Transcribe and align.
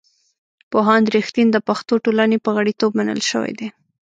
پوهاند 0.71 1.05
رښتین 1.15 1.47
د 1.51 1.57
پښتو 1.67 1.93
ټولنې 2.05 2.37
په 2.45 2.49
غړیتوب 2.57 2.91
منل 2.99 3.21
شوی 3.31 3.51
دی. 3.59 3.67